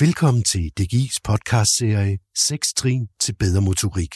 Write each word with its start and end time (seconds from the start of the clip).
Velkommen 0.00 0.42
til 0.42 0.70
DGI's 0.80 1.16
podcastserie 1.24 2.18
6 2.36 2.72
trin 2.74 3.06
til 3.20 3.34
bedre 3.38 3.60
motorik. 3.60 4.14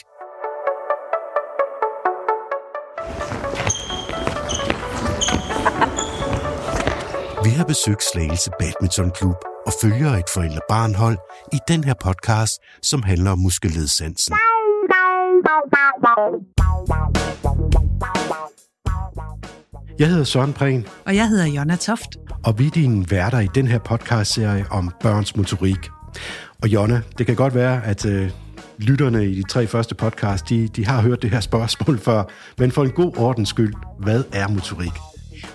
Vi 7.43 7.49
har 7.49 7.65
besøgt 7.67 8.03
Slagelse 8.13 8.51
Badmintonklub 8.59 9.35
og 9.67 9.73
følger 9.81 10.11
et 10.11 10.29
forældre-barnhold 10.33 11.17
i 11.53 11.57
den 11.67 11.83
her 11.83 11.93
podcast, 11.93 12.53
som 12.81 13.03
handler 13.03 13.31
om 13.31 13.39
muskelledsansen. 13.39 14.35
Jeg 19.99 20.09
hedder 20.09 20.23
Søren 20.23 20.53
Prehn, 20.53 20.85
Og 21.05 21.15
jeg 21.15 21.29
hedder 21.29 21.45
Jonna 21.45 21.75
Toft 21.75 22.09
og 22.43 22.59
vi 22.59 22.67
er 22.67 22.71
dine 22.71 23.11
værter 23.11 23.39
i 23.39 23.47
den 23.55 23.67
her 23.67 23.79
podcastserie 23.79 24.65
om 24.71 24.91
børns 25.01 25.35
motorik. 25.35 25.89
Og 26.61 26.69
Jonna, 26.69 27.01
det 27.17 27.25
kan 27.25 27.35
godt 27.35 27.55
være, 27.55 27.85
at 27.85 28.05
øh, 28.05 28.29
lytterne 28.77 29.25
i 29.25 29.35
de 29.35 29.43
tre 29.43 29.67
første 29.67 29.95
podcast, 29.95 30.49
de, 30.49 30.67
de 30.67 30.85
har 30.85 31.01
hørt 31.01 31.21
det 31.21 31.29
her 31.29 31.39
spørgsmål 31.39 31.99
før, 31.99 32.23
men 32.57 32.71
for 32.71 32.83
en 32.83 32.91
god 32.91 33.17
ordens 33.17 33.49
skyld, 33.49 33.73
hvad 33.99 34.23
er 34.33 34.47
motorik? 34.47 34.91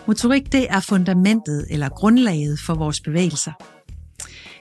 Motorik, 0.07 0.53
det 0.53 0.67
er 0.71 0.81
fundamentet 0.81 1.67
eller 1.71 1.89
grundlaget 1.89 2.59
for 2.67 2.75
vores 2.75 3.01
bevægelser. 3.01 3.53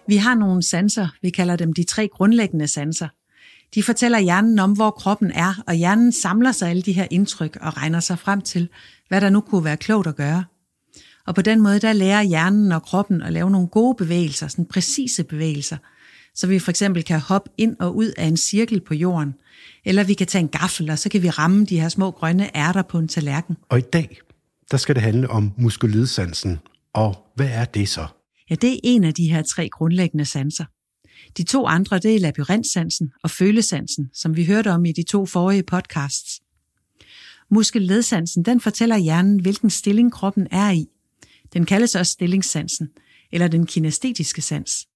Vi 0.07 0.15
har 0.15 0.35
nogle 0.35 0.63
sanser, 0.63 1.07
vi 1.21 1.29
kalder 1.29 1.55
dem 1.55 1.73
de 1.73 1.83
tre 1.83 2.07
grundlæggende 2.07 2.67
sanser. 2.67 3.07
De 3.75 3.83
fortæller 3.83 4.19
hjernen 4.19 4.59
om, 4.59 4.71
hvor 4.71 4.91
kroppen 4.91 5.31
er, 5.31 5.53
og 5.67 5.73
hjernen 5.73 6.11
samler 6.11 6.51
sig 6.51 6.69
alle 6.69 6.81
de 6.81 6.91
her 6.91 7.07
indtryk 7.11 7.57
og 7.61 7.77
regner 7.77 7.99
sig 7.99 8.19
frem 8.19 8.41
til, 8.41 8.69
hvad 9.07 9.21
der 9.21 9.29
nu 9.29 9.41
kunne 9.41 9.63
være 9.63 9.77
klogt 9.77 10.07
at 10.07 10.15
gøre. 10.15 10.43
Og 11.27 11.35
på 11.35 11.41
den 11.41 11.61
måde, 11.61 11.79
der 11.79 11.93
lærer 11.93 12.23
hjernen 12.23 12.71
og 12.71 12.83
kroppen 12.83 13.21
at 13.21 13.33
lave 13.33 13.51
nogle 13.51 13.67
gode 13.67 13.95
bevægelser, 13.95 14.47
sådan 14.47 14.65
præcise 14.65 15.23
bevægelser, 15.23 15.77
så 16.35 16.47
vi 16.47 16.59
for 16.59 16.69
eksempel 16.69 17.03
kan 17.03 17.19
hoppe 17.19 17.49
ind 17.57 17.75
og 17.79 17.95
ud 17.95 18.11
af 18.17 18.25
en 18.25 18.37
cirkel 18.37 18.81
på 18.81 18.93
jorden, 18.93 19.33
eller 19.85 20.03
vi 20.03 20.13
kan 20.13 20.27
tage 20.27 20.39
en 20.39 20.47
gaffel, 20.47 20.89
og 20.89 20.99
så 20.99 21.09
kan 21.09 21.21
vi 21.21 21.29
ramme 21.29 21.65
de 21.65 21.81
her 21.81 21.89
små 21.89 22.11
grønne 22.11 22.57
ærter 22.57 22.81
på 22.81 22.99
en 22.99 23.07
tallerken. 23.07 23.57
Og 23.69 23.77
i 23.77 23.81
dag, 23.81 24.19
der 24.71 24.77
skal 24.77 24.95
det 24.95 25.03
handle 25.03 25.29
om 25.29 25.51
muskelledsansen. 25.57 26.59
Og 26.93 27.15
hvad 27.35 27.49
er 27.51 27.65
det 27.65 27.89
så? 27.89 28.07
Ja, 28.49 28.55
det 28.55 28.73
er 28.73 28.79
en 28.83 29.03
af 29.03 29.13
de 29.13 29.29
her 29.29 29.41
tre 29.41 29.69
grundlæggende 29.69 30.25
sanser. 30.25 30.65
De 31.37 31.43
to 31.43 31.65
andre, 31.65 31.99
det 31.99 32.15
er 32.15 32.19
labyrintsansen 32.19 33.11
og 33.23 33.29
følesansen, 33.29 34.09
som 34.13 34.35
vi 34.35 34.45
hørte 34.45 34.71
om 34.71 34.85
i 34.85 34.91
de 34.91 35.03
to 35.03 35.25
forrige 35.25 35.63
podcasts. 35.63 36.41
Muskelledsansen, 37.51 38.43
den 38.43 38.61
fortæller 38.61 38.97
hjernen, 38.97 39.41
hvilken 39.41 39.69
stilling 39.69 40.11
kroppen 40.11 40.47
er 40.51 40.71
i. 40.71 40.87
Den 41.53 41.65
kaldes 41.65 41.95
også 41.95 42.11
stillingssansen, 42.11 42.89
eller 43.31 43.47
den 43.47 43.65
kinestetiske 43.65 44.41
sans. 44.41 44.87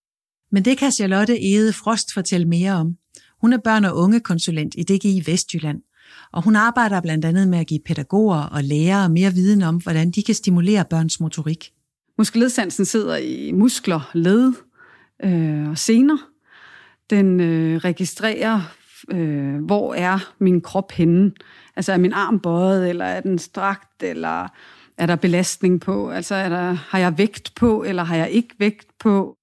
Men 0.51 0.65
det 0.65 0.77
kan 0.77 0.91
Charlotte 0.91 1.41
Ede 1.41 1.73
Frost 1.73 2.13
fortælle 2.13 2.47
mere 2.47 2.71
om. 2.71 2.95
Hun 3.41 3.53
er 3.53 3.57
børn- 3.57 3.85
og 3.85 3.97
ungekonsulent 3.97 4.75
i 4.77 4.83
DGI 4.83 5.23
Vestjylland, 5.25 5.81
og 6.31 6.43
hun 6.43 6.55
arbejder 6.55 7.01
blandt 7.01 7.25
andet 7.25 7.47
med 7.47 7.59
at 7.59 7.67
give 7.67 7.79
pædagoger 7.85 8.41
og 8.41 8.63
lærere 8.63 9.09
mere 9.09 9.33
viden 9.33 9.61
om, 9.61 9.75
hvordan 9.75 10.11
de 10.11 10.23
kan 10.23 10.35
stimulere 10.35 10.85
børns 10.89 11.19
motorik. 11.19 11.71
Muskelledsansen 12.17 12.85
sidder 12.85 13.17
i 13.17 13.51
muskler, 13.51 14.11
led 14.13 14.53
øh, 15.23 15.69
og 15.69 15.77
sener. 15.77 16.17
Den 17.09 17.39
øh, 17.39 17.77
registrerer, 17.77 18.61
øh, 19.11 19.65
hvor 19.65 19.93
er 19.93 20.33
min 20.39 20.61
krop 20.61 20.91
henne. 20.91 21.31
Altså 21.75 21.93
er 21.93 21.97
min 21.97 22.13
arm 22.13 22.39
bøjet, 22.39 22.89
eller 22.89 23.05
er 23.05 23.21
den 23.21 23.39
strakt, 23.39 24.03
eller 24.03 24.47
er 25.01 25.05
der 25.05 25.15
belastning 25.15 25.81
på? 25.81 26.09
Altså 26.09 26.35
er 26.35 26.49
der, 26.49 26.71
har 26.71 26.99
jeg 26.99 27.17
vægt 27.17 27.51
på, 27.55 27.83
eller 27.83 28.03
har 28.03 28.15
jeg 28.15 28.29
ikke 28.29 28.55
vægt 28.57 28.87
på? 28.99 29.37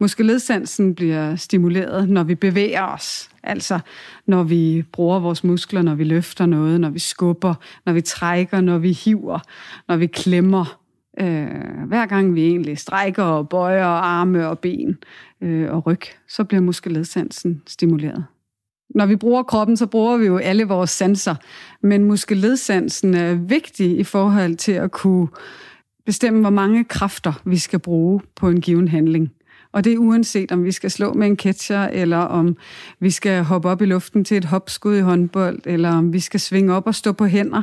Muskelledsansen 0.00 0.94
bliver 0.94 1.36
stimuleret, 1.36 2.08
når 2.08 2.22
vi 2.22 2.34
bevæger 2.34 2.82
os. 2.82 3.30
Altså 3.42 3.78
når 4.26 4.42
vi 4.42 4.84
bruger 4.92 5.20
vores 5.20 5.44
muskler, 5.44 5.82
når 5.82 5.94
vi 5.94 6.04
løfter 6.04 6.46
noget, 6.46 6.80
når 6.80 6.90
vi 6.90 6.98
skubber, 6.98 7.54
når 7.86 7.92
vi 7.92 8.00
trækker, 8.00 8.60
når 8.60 8.78
vi 8.78 8.92
hiver, 8.92 9.38
når 9.88 9.96
vi 9.96 10.06
klemmer. 10.06 10.80
Øh, 11.20 11.86
hver 11.86 12.06
gang 12.06 12.34
vi 12.34 12.46
egentlig 12.46 12.78
strækker 12.78 13.22
og 13.22 13.48
bøjer 13.48 13.86
arme 13.86 14.48
og 14.48 14.58
ben 14.58 14.98
øh, 15.40 15.74
og 15.74 15.86
ryg, 15.86 16.02
så 16.28 16.44
bliver 16.44 16.60
muskelledsansen 16.60 17.62
stimuleret. 17.66 18.24
Når 18.94 19.06
vi 19.06 19.16
bruger 19.16 19.42
kroppen, 19.42 19.76
så 19.76 19.86
bruger 19.86 20.16
vi 20.16 20.26
jo 20.26 20.36
alle 20.36 20.64
vores 20.64 20.90
sanser, 20.90 21.34
men 21.82 22.04
muskelledsansen 22.04 23.14
er 23.14 23.34
vigtig 23.34 23.98
i 23.98 24.04
forhold 24.04 24.56
til 24.56 24.72
at 24.72 24.90
kunne 24.90 25.28
bestemme, 26.06 26.40
hvor 26.40 26.50
mange 26.50 26.84
kræfter 26.84 27.32
vi 27.44 27.56
skal 27.56 27.78
bruge 27.78 28.20
på 28.36 28.48
en 28.48 28.60
given 28.60 28.88
handling. 28.88 29.32
Og 29.72 29.84
det 29.84 29.92
er 29.92 29.98
uanset, 29.98 30.52
om 30.52 30.64
vi 30.64 30.72
skal 30.72 30.90
slå 30.90 31.12
med 31.12 31.26
en 31.26 31.36
catcher, 31.36 31.82
eller 31.82 32.16
om 32.16 32.56
vi 33.00 33.10
skal 33.10 33.42
hoppe 33.42 33.68
op 33.68 33.82
i 33.82 33.84
luften 33.84 34.24
til 34.24 34.36
et 34.36 34.44
hopskud 34.44 34.96
i 34.96 35.00
håndbold, 35.00 35.58
eller 35.64 35.90
om 35.90 36.12
vi 36.12 36.20
skal 36.20 36.40
svinge 36.40 36.74
op 36.74 36.86
og 36.86 36.94
stå 36.94 37.12
på 37.12 37.26
hænder. 37.26 37.62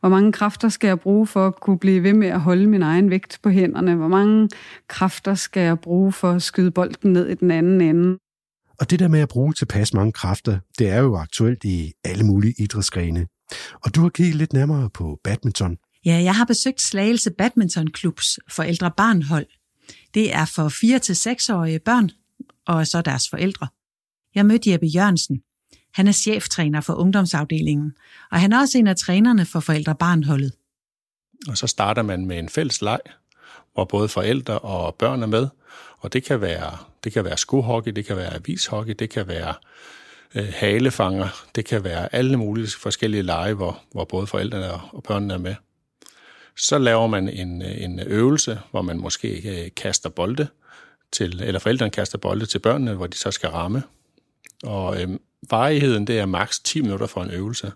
Hvor 0.00 0.08
mange 0.08 0.32
kræfter 0.32 0.68
skal 0.68 0.88
jeg 0.88 1.00
bruge 1.00 1.26
for 1.26 1.46
at 1.46 1.60
kunne 1.60 1.78
blive 1.78 2.02
ved 2.02 2.12
med 2.12 2.28
at 2.28 2.40
holde 2.40 2.66
min 2.66 2.82
egen 2.82 3.10
vægt 3.10 3.38
på 3.42 3.48
hænderne? 3.48 3.94
Hvor 3.94 4.08
mange 4.08 4.48
kræfter 4.88 5.34
skal 5.34 5.62
jeg 5.62 5.80
bruge 5.80 6.12
for 6.12 6.30
at 6.30 6.42
skyde 6.42 6.70
bolden 6.70 7.12
ned 7.12 7.28
i 7.28 7.34
den 7.34 7.50
anden 7.50 7.80
ende? 7.80 8.18
Og 8.80 8.90
det 8.90 8.98
der 8.98 9.08
med 9.08 9.20
at 9.20 9.28
bruge 9.28 9.52
tilpas 9.52 9.94
mange 9.94 10.12
kræfter, 10.12 10.58
det 10.78 10.88
er 10.88 10.98
jo 10.98 11.16
aktuelt 11.16 11.64
i 11.64 11.92
alle 12.04 12.24
mulige 12.24 12.54
idrætsgrene. 12.58 13.26
Og 13.84 13.94
du 13.94 14.02
har 14.02 14.08
kigget 14.08 14.34
lidt 14.34 14.52
nærmere 14.52 14.90
på 14.90 15.20
badminton. 15.24 15.78
Ja, 16.04 16.22
jeg 16.22 16.34
har 16.34 16.44
besøgt 16.44 16.80
Slagelse 16.80 17.30
Badmintonklubs 17.30 18.38
forældre-barnhold. 18.48 19.46
Det 20.14 20.34
er 20.34 20.44
for 20.44 20.68
4-6-årige 20.68 21.78
børn, 21.78 22.10
og 22.66 22.86
så 22.86 23.02
deres 23.02 23.28
forældre. 23.28 23.68
Jeg 24.34 24.46
mødte 24.46 24.70
Jeppe 24.70 24.86
Jørgensen. 24.86 25.42
Han 25.94 26.08
er 26.08 26.12
cheftræner 26.12 26.80
for 26.80 26.94
ungdomsafdelingen, 26.94 27.92
og 28.30 28.40
han 28.40 28.52
er 28.52 28.60
også 28.60 28.78
en 28.78 28.86
af 28.86 28.96
trænerne 28.96 29.46
for 29.46 29.60
forældre-barnholdet. 29.60 30.52
Og 31.48 31.58
så 31.58 31.66
starter 31.66 32.02
man 32.02 32.26
med 32.26 32.38
en 32.38 32.48
fælles 32.48 32.82
leg, 32.82 32.98
hvor 33.80 33.84
både 33.84 34.08
forældre 34.08 34.58
og 34.58 34.94
børn 34.94 35.22
er 35.22 35.26
med. 35.26 35.48
Og 35.98 36.12
det 36.12 36.24
kan 36.24 36.40
være, 36.40 36.76
det 37.04 37.12
kan 37.12 37.24
være 37.24 37.36
skohockey, 37.36 37.92
det 37.92 38.04
kan 38.04 38.16
være 38.16 38.34
avishockey, 38.34 38.94
det 38.98 39.10
kan 39.10 39.28
være 39.28 39.54
øh, 40.34 40.52
halefanger, 40.54 41.28
det 41.54 41.64
kan 41.64 41.84
være 41.84 42.14
alle 42.14 42.36
mulige 42.36 42.68
forskellige 42.78 43.22
lege, 43.22 43.54
hvor, 43.54 43.80
hvor 43.92 44.04
både 44.04 44.26
forældrene 44.26 44.72
og, 44.72 45.02
børnene 45.02 45.34
er 45.34 45.38
med. 45.38 45.54
Så 46.56 46.78
laver 46.78 47.06
man 47.06 47.28
en, 47.28 47.62
øh, 47.62 47.82
en 47.82 48.00
øvelse, 48.00 48.60
hvor 48.70 48.82
man 48.82 48.98
måske 48.98 49.62
øh, 49.64 49.70
kaster 49.76 50.08
bolde 50.08 50.48
til, 51.12 51.42
eller 51.42 51.58
forældrene 51.58 51.90
kaster 51.90 52.18
bolde 52.18 52.46
til 52.46 52.58
børnene, 52.58 52.94
hvor 52.94 53.06
de 53.06 53.16
så 53.16 53.30
skal 53.30 53.48
ramme. 53.48 53.82
Og 54.62 55.02
øh, 55.02 55.08
varigheden, 55.50 56.06
det 56.06 56.18
er 56.18 56.26
maks 56.26 56.60
10 56.60 56.80
minutter 56.80 57.06
for 57.06 57.22
en 57.22 57.30
øvelse. 57.30 57.72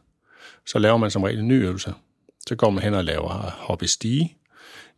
Så 0.67 0.79
laver 0.79 0.97
man 0.97 1.11
som 1.11 1.23
regel 1.23 1.39
en 1.39 1.49
ny 1.49 1.65
øvelse. 1.65 1.95
Så 2.49 2.57
går 2.57 2.71
man 2.71 2.83
hen 2.83 2.95
og 2.95 3.05
laver 3.05 3.31
hop 3.59 3.83
i 3.83 3.87
stige, 3.87 4.37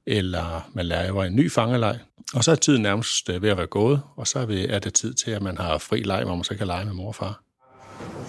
eller 0.06 0.71
man 0.75 0.87
laver 0.87 1.25
en 1.25 1.37
ny 1.37 1.53
fangeleg. 1.53 1.99
Og 2.34 2.44
så 2.44 2.50
er 2.50 2.55
tiden 2.55 2.83
nærmest 2.83 3.31
øh, 3.31 3.43
ved 3.43 3.50
at 3.50 3.56
være 3.56 3.67
gået, 3.67 4.00
og 4.17 4.27
så 4.27 4.39
er 4.69 4.78
det 4.78 4.94
tid 4.94 5.15
til, 5.15 5.31
at 5.31 5.43
man 5.43 5.59
har 5.59 5.78
fri 5.78 6.03
leg, 6.03 6.25
hvor 6.25 6.34
man 6.34 6.44
så 6.44 6.56
kan 6.56 6.67
lege 6.67 6.84
med 6.84 6.93
mor 6.93 7.09
og 7.09 7.15
far. 7.15 7.41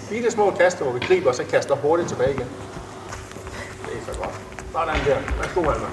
Bitte 0.09 0.31
små 0.31 0.51
kaster, 0.51 0.83
hvor 0.83 0.93
vi 0.93 0.99
griber, 0.99 1.29
og 1.29 1.35
så 1.35 1.43
kaster 1.43 1.75
hurtigt 1.75 2.09
tilbage 2.09 2.33
igen. 2.33 2.47
Det 3.85 3.93
er 4.09 4.13
så 4.13 4.19
godt. 4.19 4.35
Sådan 4.71 5.05
der. 5.05 5.37
Værsgo, 5.37 5.61
Alma. 5.61 5.87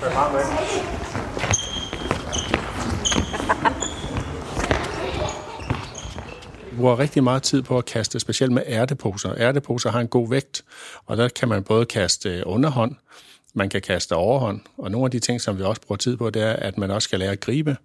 Vær 0.00 0.10
frem 0.10 0.32
med. 0.32 0.42
Bruger 6.76 6.98
rigtig 6.98 7.24
meget 7.24 7.42
tid 7.42 7.62
på 7.62 7.78
at 7.78 7.84
kaste, 7.84 8.20
specielt 8.20 8.52
med 8.52 8.62
ærteposer. 8.66 9.34
Ærteposer 9.36 9.90
har 9.90 10.00
en 10.00 10.08
god 10.08 10.30
vægt, 10.30 10.64
og 11.06 11.16
der 11.16 11.28
kan 11.28 11.48
man 11.48 11.62
både 11.62 11.86
kaste 11.86 12.46
underhånd, 12.46 12.96
man 13.54 13.68
kan 13.68 13.80
kaste 13.80 14.14
overhånd, 14.14 14.60
og 14.78 14.90
nogle 14.90 15.04
af 15.04 15.10
de 15.10 15.18
ting, 15.18 15.40
som 15.40 15.58
vi 15.58 15.62
også 15.62 15.82
bruger 15.82 15.96
tid 15.96 16.16
på, 16.16 16.30
det 16.30 16.42
er, 16.42 16.52
at 16.52 16.78
man 16.78 16.90
også 16.90 17.06
skal 17.06 17.18
lære 17.18 17.32
at 17.32 17.40
gribe, 17.40 17.76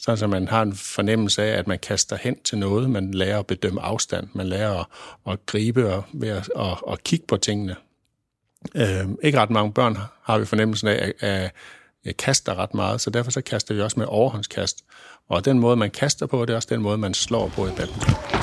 sådan 0.00 0.18
så 0.18 0.26
man 0.26 0.48
har 0.48 0.62
en 0.62 0.74
fornemmelse 0.74 1.42
af, 1.42 1.58
at 1.58 1.66
man 1.66 1.78
kaster 1.78 2.16
hen 2.16 2.36
til 2.44 2.58
noget, 2.58 2.90
man 2.90 3.14
lærer 3.14 3.38
at 3.38 3.46
bedømme 3.46 3.80
afstand, 3.80 4.28
man 4.32 4.46
lærer 4.46 4.80
at, 4.80 4.86
at 5.32 5.46
gribe 5.46 5.94
og, 5.94 6.04
ved 6.12 6.28
at, 6.28 6.50
at, 6.56 6.78
at 6.90 7.04
kigge 7.04 7.26
på 7.26 7.36
tingene. 7.36 7.76
Øh, 8.74 9.08
ikke 9.22 9.38
ret 9.40 9.50
mange 9.50 9.72
børn 9.72 9.98
har 10.22 10.38
vi 10.38 10.44
fornemmelsen 10.44 10.88
af, 10.88 11.12
at, 11.20 11.52
at 12.04 12.16
kaster 12.16 12.58
ret 12.58 12.74
meget, 12.74 13.00
så 13.00 13.10
derfor 13.10 13.30
så 13.30 13.40
kaster 13.40 13.74
vi 13.74 13.80
også 13.80 13.98
med 13.98 14.06
overhåndskast. 14.08 14.84
Og 15.28 15.44
den 15.44 15.58
måde, 15.58 15.76
man 15.76 15.90
kaster 15.90 16.26
på, 16.26 16.44
det 16.44 16.50
er 16.50 16.56
også 16.56 16.68
den 16.70 16.82
måde, 16.82 16.98
man 16.98 17.14
slår 17.14 17.48
på 17.48 17.66
i 17.66 17.70
badminton. 17.70 18.41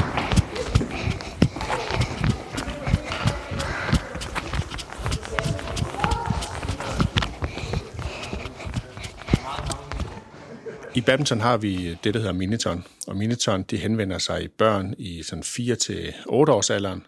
I 11.00 11.02
badminton 11.02 11.42
har 11.42 11.58
vi 11.58 11.98
det, 12.04 12.14
der 12.14 12.20
hedder 12.20 12.34
miniton. 12.34 12.86
Og 13.08 13.16
miniton, 13.16 13.64
de 13.64 13.78
henvender 13.78 14.18
sig 14.18 14.44
i 14.44 14.48
børn 14.48 14.96
i 14.98 15.24
sådan 15.24 15.44
4 15.44 15.76
til 15.76 16.14
8 16.26 16.54
års 16.54 16.70
alderen. 16.70 17.06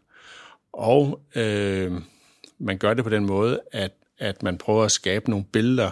Og 0.74 1.22
øh, 1.36 1.92
man 2.60 2.78
gør 2.78 2.94
det 2.94 3.04
på 3.04 3.10
den 3.10 3.26
måde, 3.26 3.60
at, 3.72 3.92
at 4.20 4.44
man 4.44 4.58
prøver 4.58 4.84
at 4.84 4.92
skabe 4.92 5.30
nogle 5.30 5.46
billeder, 5.46 5.92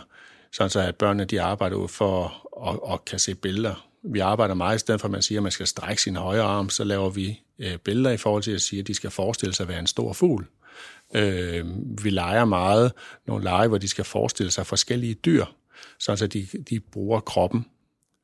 sådan 0.51 0.69
så 0.69 0.79
at 0.79 0.95
børnene 0.95 1.25
de 1.25 1.41
arbejder 1.41 1.75
ud 1.75 1.87
for 1.87 2.23
at, 2.69 2.93
at 2.93 3.05
kan 3.05 3.19
se 3.19 3.35
billeder 3.35 3.89
vi 4.03 4.19
arbejder 4.19 4.53
meget, 4.53 4.75
i 4.75 4.79
stedet 4.79 5.01
for 5.01 5.07
at 5.07 5.11
man 5.11 5.21
siger, 5.21 5.39
at 5.39 5.43
man 5.43 5.51
skal 5.51 5.67
strække 5.67 6.01
sin 6.01 6.15
højre 6.15 6.43
arm, 6.43 6.69
så 6.69 6.83
laver 6.83 7.09
vi 7.09 7.41
øh, 7.59 7.77
billeder 7.77 8.09
i 8.11 8.17
forhold 8.17 8.43
til 8.43 8.51
at 8.51 8.61
sige, 8.61 8.79
at 8.79 8.87
de 8.87 8.93
skal 8.93 9.09
forestille 9.09 9.55
sig 9.55 9.63
at 9.63 9.67
være 9.67 9.79
en 9.79 9.87
stor 9.87 10.13
fugl. 10.13 10.45
Øh, 11.15 11.65
vi 12.03 12.09
leger 12.09 12.45
meget 12.45 12.91
nogle 13.27 13.43
lege, 13.43 13.67
hvor 13.67 13.77
de 13.77 13.87
skal 13.87 14.05
forestille 14.05 14.51
sig 14.51 14.65
forskellige 14.65 15.13
dyr, 15.13 15.45
så 15.99 16.27
de, 16.27 16.47
de 16.69 16.79
bruger 16.79 17.19
kroppen. 17.19 17.65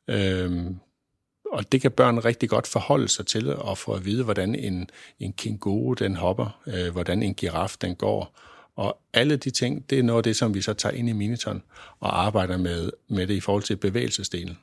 Øh, 0.07 0.65
og 1.51 1.71
det 1.71 1.81
kan 1.81 1.91
børn 1.91 2.19
rigtig 2.25 2.49
godt 2.49 2.67
forholde 2.67 3.07
sig 3.07 3.25
til 3.25 3.55
og 3.55 3.77
få 3.77 3.93
at 3.93 4.05
vide, 4.05 4.23
hvordan 4.23 4.55
en, 4.55 4.89
en 5.19 5.33
kænguru 5.33 5.93
den 5.93 6.15
hopper, 6.15 6.61
øh, 6.67 6.91
hvordan 6.91 7.23
en 7.23 7.33
giraf 7.33 7.75
den 7.81 7.95
går. 7.95 8.39
Og 8.75 8.97
alle 9.13 9.35
de 9.35 9.49
ting, 9.49 9.89
det 9.89 9.99
er 9.99 10.03
noget 10.03 10.17
af 10.17 10.23
det, 10.23 10.35
som 10.35 10.53
vi 10.53 10.61
så 10.61 10.73
tager 10.73 10.95
ind 10.95 11.09
i 11.09 11.13
Miniton 11.13 11.63
og 11.99 12.25
arbejder 12.25 12.57
med, 12.57 12.91
med 13.07 13.27
det 13.27 13.33
i 13.33 13.39
forhold 13.39 13.63
til 13.63 13.75
bevægelsesdelen. 13.75 14.57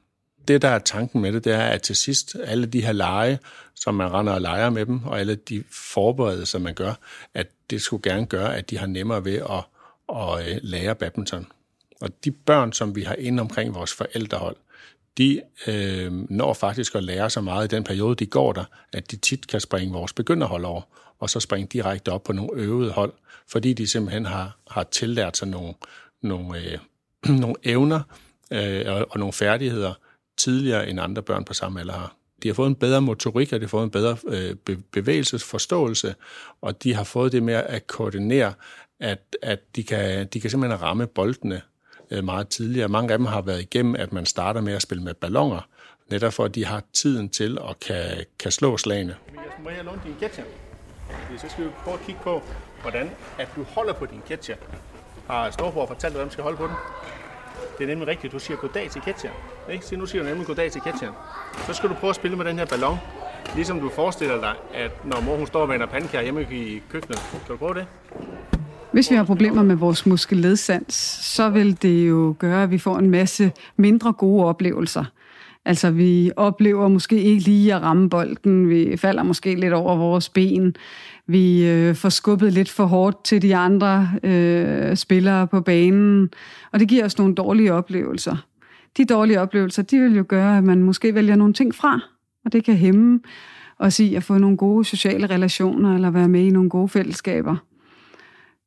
Det, 0.49 0.63
der 0.63 0.69
er 0.69 0.79
tanken 0.79 1.21
med 1.21 1.33
det, 1.33 1.45
det 1.45 1.53
er, 1.53 1.63
at 1.63 1.83
til 1.83 1.97
sidst, 1.97 2.37
alle 2.45 2.67
de 2.67 2.85
her 2.85 2.93
lege, 2.93 3.39
som 3.75 3.95
man 3.95 4.13
render 4.13 4.33
og 4.33 4.41
leger 4.41 4.71
med 4.71 4.87
dem, 4.87 5.05
og 5.05 5.21
alle 5.21 5.35
de 5.35 5.65
forberedelser, 5.71 6.59
man 6.59 6.75
gør, 6.75 6.95
at 7.35 7.47
det 7.71 7.83
skulle 7.83 8.11
gerne 8.11 8.27
gøre, 8.27 8.57
at 8.57 8.71
de 8.71 8.79
har 8.79 8.87
nemmere 8.87 9.25
ved 9.25 9.37
at, 9.37 9.65
at 10.17 10.55
øh, 10.55 10.59
lære 10.63 10.95
badminton. 10.95 11.47
Og 12.01 12.25
de 12.25 12.31
børn, 12.31 12.73
som 12.73 12.97
vi 12.97 13.03
har 13.03 13.15
inde 13.15 13.41
omkring 13.41 13.75
vores 13.75 13.93
forældrehold, 13.93 14.57
de 15.19 15.43
øh, 15.67 16.31
når 16.31 16.53
faktisk 16.53 16.95
at 16.95 17.05
lære 17.05 17.31
så 17.31 17.41
meget 17.41 17.73
i 17.73 17.77
den 17.77 17.85
periode, 17.85 18.15
de 18.15 18.27
går 18.27 18.53
der, 18.53 18.65
at 18.93 19.11
de 19.11 19.17
tit 19.17 19.47
kan 19.47 19.61
springe 19.61 19.93
vores 19.93 20.13
begynderhold 20.13 20.65
over, 20.65 20.83
og 21.19 21.31
så 21.31 21.41
springe 21.41 21.69
direkte 21.73 22.13
op 22.13 22.23
på 22.23 22.33
nogle 22.33 22.63
øvede 22.63 22.93
hold, 22.93 23.13
fordi 23.49 23.73
de 23.73 23.87
simpelthen 23.87 24.27
har, 24.27 24.57
har 24.71 24.83
tillært 24.83 25.37
sig 25.37 25.49
nogle, 25.49 25.75
nogle, 26.23 26.59
øh, 26.59 26.79
nogle 27.41 27.57
evner 27.63 28.01
øh, 28.51 28.85
og, 28.87 29.07
og 29.11 29.19
nogle 29.19 29.33
færdigheder 29.33 29.95
tidligere 30.37 30.89
end 30.89 31.01
andre 31.01 31.23
børn 31.23 31.45
på 31.45 31.55
samme 31.55 31.81
alder 31.81 31.93
har. 31.93 32.17
De 32.43 32.49
har 32.49 32.55
fået 32.55 32.67
en 32.67 32.75
bedre 32.75 33.03
motorik, 33.03 33.53
og 33.53 33.61
de 33.61 33.65
har 33.65 33.69
fået 33.69 33.85
en 33.85 33.91
bedre 33.91 34.17
øh, 34.27 34.57
bevægelsesforståelse, 34.93 36.15
og 36.61 36.83
de 36.83 36.95
har 36.95 37.05
fået 37.05 37.33
det 37.33 37.43
med 37.43 37.55
at 37.55 37.87
koordinere, 37.87 38.55
at, 39.01 39.37
at 39.43 39.77
de, 39.77 39.83
kan, 39.83 40.27
de 40.27 40.41
kan 40.41 40.51
simpelthen 40.51 40.83
ramme 40.83 41.07
boldene 41.07 41.63
Øh, 42.13 42.25
meget 42.25 42.49
tidligere. 42.49 42.89
Mange 42.89 43.13
af 43.13 43.19
dem 43.19 43.27
har 43.27 43.43
været 43.43 43.61
igennem, 43.61 43.95
at 43.95 44.13
man 44.13 44.27
starter 44.27 44.61
med 44.61 44.73
at 44.73 44.83
spille 44.83 45.05
med 45.05 45.15
ballonger, 45.15 45.69
netop 46.11 46.33
for 46.33 46.45
at 46.45 46.55
de 46.55 46.65
har 46.65 46.83
tiden 46.93 47.29
til 47.29 47.59
at 47.71 47.81
kan, 47.81 48.25
kan 48.39 48.53
slå 48.53 48.77
slagene. 48.77 49.17
Må 49.65 49.71
jeg 49.71 49.85
låne 49.85 50.01
din 50.05 50.15
ketcher? 50.21 50.45
Så 51.39 51.49
skal 51.49 51.65
vi 51.65 51.71
prøve 51.85 51.95
at 51.95 52.07
kigge 52.07 52.21
på, 52.25 52.43
hvordan 52.83 53.11
at 53.39 53.49
du 53.57 53.63
holder 53.63 53.93
på 53.93 54.07
din 54.07 54.21
ketcher. 54.29 54.57
Har 55.27 55.51
Storbror 55.51 55.87
fortalt 55.87 56.13
dig, 56.13 56.19
hvordan 56.19 56.31
skal 56.31 56.43
holde 56.45 56.57
på 56.57 56.67
den? 56.67 56.75
Det 57.79 57.85
er 57.85 57.89
nemlig 57.89 58.09
rigtigt, 58.09 58.33
du 58.33 58.39
siger 58.39 58.57
goddag 58.57 58.91
til 58.91 59.01
ketcheren. 59.01 59.37
Ikke? 59.71 59.87
Se, 59.87 59.97
nu 59.97 60.07
siger 60.07 60.23
du 60.23 60.29
nemlig 60.29 60.47
goddag 60.47 60.73
til 60.73 60.81
ketcheren. 60.81 61.15
Så 61.67 61.73
skal 61.75 61.89
du 61.89 61.95
prøve 61.95 62.09
at 62.09 62.17
spille 62.17 62.37
med 62.37 62.45
den 62.45 62.59
her 62.59 62.67
ballon, 62.67 62.99
ligesom 63.55 63.81
du 63.81 63.89
forestiller 63.89 64.41
dig, 64.41 64.55
at 64.75 65.05
når 65.05 65.21
mor 65.21 65.37
hun 65.37 65.47
står 65.47 65.67
med 65.67 65.81
en 65.81 65.89
pandekager 65.89 66.23
hjemme 66.23 66.43
i 66.43 66.83
køkkenet. 66.91 67.19
Kan 67.31 67.41
du 67.49 67.57
prøve 67.57 67.75
det? 67.75 67.87
Hvis 68.93 69.11
vi 69.11 69.17
har 69.17 69.25
problemer 69.25 69.63
med 69.63 69.77
vores 69.77 70.07
muskelledsans, 70.07 70.95
så 71.35 71.51
vil 71.51 71.83
det 71.83 72.09
jo 72.09 72.35
gøre, 72.39 72.63
at 72.63 72.71
vi 72.71 72.79
får 72.79 72.99
en 72.99 73.11
masse 73.11 73.53
mindre 73.77 74.13
gode 74.13 74.45
oplevelser. 74.45 75.05
Altså, 75.65 75.91
vi 75.91 76.31
oplever 76.37 76.89
måske 76.89 77.23
ikke 77.23 77.45
lige 77.45 77.75
at 77.75 77.83
ramme 77.83 78.11
bolden, 78.11 78.69
vi 78.69 78.97
falder 78.97 79.23
måske 79.23 79.55
lidt 79.55 79.73
over 79.73 79.97
vores 79.97 80.29
ben, 80.29 80.77
vi 81.27 81.69
øh, 81.69 81.95
får 81.95 82.09
skubbet 82.09 82.53
lidt 82.53 82.71
for 82.71 82.85
hårdt 82.85 83.25
til 83.25 83.43
de 83.43 83.57
andre 83.57 84.11
øh, 84.23 84.97
spillere 84.97 85.47
på 85.47 85.61
banen, 85.61 86.31
og 86.73 86.81
det 86.81 86.89
giver 86.89 87.05
os 87.05 87.19
nogle 87.19 87.35
dårlige 87.35 87.73
oplevelser. 87.73 88.37
De 88.97 89.05
dårlige 89.05 89.41
oplevelser, 89.41 89.83
de 89.83 89.99
vil 89.99 90.17
jo 90.17 90.25
gøre, 90.29 90.59
at 90.59 90.65
man 90.65 90.83
måske 90.83 91.15
vælger 91.15 91.37
nogle 91.37 91.55
ting 91.55 91.75
fra, 91.75 92.01
og 92.45 92.53
det 92.53 92.65
kan 92.65 92.75
hæmme 92.75 93.21
os 93.79 94.01
i 94.01 94.15
at 94.15 94.23
få 94.23 94.39
nogle 94.39 94.57
gode 94.57 94.85
sociale 94.85 95.27
relationer, 95.27 95.95
eller 95.95 96.11
være 96.11 96.29
med 96.29 96.41
i 96.41 96.51
nogle 96.51 96.71
gode 96.71 96.89
fællesskaber. 96.89 97.57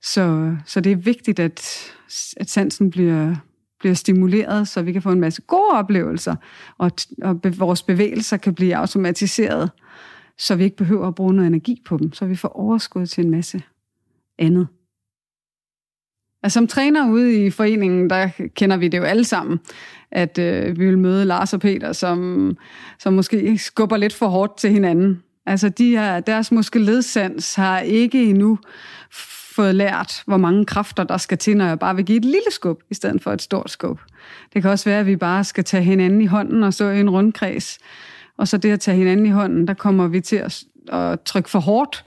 Så, 0.05 0.55
så 0.65 0.79
det 0.79 0.91
er 0.91 0.95
vigtigt, 0.95 1.39
at, 1.39 1.91
at 2.37 2.49
sansen 2.49 2.89
bliver, 2.89 3.35
bliver 3.79 3.93
stimuleret, 3.93 4.67
så 4.67 4.81
vi 4.81 4.91
kan 4.91 5.01
få 5.01 5.11
en 5.11 5.19
masse 5.19 5.41
gode 5.41 5.71
oplevelser, 5.71 6.35
og, 6.77 6.91
og 7.21 7.41
be, 7.41 7.57
vores 7.57 7.83
bevægelser 7.83 8.37
kan 8.37 8.55
blive 8.55 8.75
automatiseret, 8.75 9.71
så 10.37 10.55
vi 10.55 10.63
ikke 10.63 10.75
behøver 10.75 11.07
at 11.07 11.15
bruge 11.15 11.33
noget 11.33 11.47
energi 11.47 11.81
på 11.85 11.97
dem, 11.97 12.13
så 12.13 12.25
vi 12.25 12.35
får 12.35 12.47
overskud 12.47 13.05
til 13.05 13.25
en 13.25 13.31
masse 13.31 13.61
andet. 14.39 14.67
Altså, 16.43 16.53
som 16.53 16.67
træner 16.67 17.11
ude 17.11 17.45
i 17.45 17.49
foreningen, 17.49 18.09
der 18.09 18.29
kender 18.55 18.77
vi 18.77 18.87
det 18.87 18.97
jo 18.97 19.03
alle 19.03 19.23
sammen, 19.23 19.59
at 20.11 20.37
øh, 20.37 20.79
vi 20.79 20.85
vil 20.85 20.97
møde 20.97 21.25
Lars 21.25 21.53
og 21.53 21.59
Peter, 21.59 21.93
som, 21.93 22.51
som 22.99 23.13
måske 23.13 23.57
skubber 23.57 23.97
lidt 23.97 24.13
for 24.13 24.27
hårdt 24.27 24.57
til 24.57 24.69
hinanden. 24.71 25.23
Altså, 25.45 25.69
de 25.69 25.89
her, 25.89 26.19
deres 26.19 26.51
muskeledsans 26.51 27.55
har 27.55 27.79
ikke 27.79 28.23
endnu 28.23 28.59
fået 29.55 29.75
lært, 29.75 30.23
hvor 30.25 30.37
mange 30.37 30.65
kræfter 30.65 31.03
der 31.03 31.17
skal 31.17 31.37
til, 31.37 31.57
når 31.57 31.65
jeg 31.65 31.79
bare 31.79 31.95
vil 31.95 32.05
give 32.05 32.17
et 32.17 32.25
lille 32.25 32.51
skub, 32.51 32.81
i 32.89 32.93
stedet 32.93 33.23
for 33.23 33.31
et 33.31 33.41
stort 33.41 33.71
skub. 33.71 33.99
Det 34.53 34.61
kan 34.61 34.71
også 34.71 34.89
være, 34.89 34.99
at 34.99 35.05
vi 35.05 35.15
bare 35.15 35.43
skal 35.43 35.63
tage 35.63 35.83
hinanden 35.83 36.21
i 36.21 36.25
hånden 36.25 36.63
og 36.63 36.73
stå 36.73 36.89
i 36.89 36.99
en 36.99 37.09
rundkreds. 37.09 37.79
Og 38.37 38.47
så 38.47 38.57
det 38.57 38.71
at 38.71 38.79
tage 38.79 38.97
hinanden 38.97 39.25
i 39.25 39.29
hånden, 39.29 39.67
der 39.67 39.73
kommer 39.73 40.07
vi 40.07 40.21
til 40.21 40.35
at, 40.35 40.63
at 40.93 41.21
trykke 41.21 41.49
for 41.49 41.59
hårdt. 41.59 42.05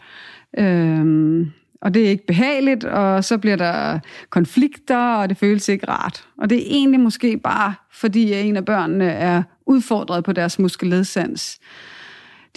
Øhm, 0.58 1.50
og 1.80 1.94
det 1.94 2.06
er 2.06 2.10
ikke 2.10 2.26
behageligt, 2.26 2.84
og 2.84 3.24
så 3.24 3.38
bliver 3.38 3.56
der 3.56 3.98
konflikter, 4.30 5.14
og 5.14 5.28
det 5.28 5.36
føles 5.36 5.68
ikke 5.68 5.88
rart. 5.88 6.24
Og 6.38 6.50
det 6.50 6.58
er 6.58 6.66
egentlig 6.70 7.00
måske 7.00 7.38
bare, 7.38 7.74
fordi 7.92 8.32
en 8.32 8.56
af 8.56 8.64
børnene 8.64 9.04
er 9.04 9.42
udfordret 9.66 10.24
på 10.24 10.32
deres 10.32 10.58
muskelledsans. 10.58 11.60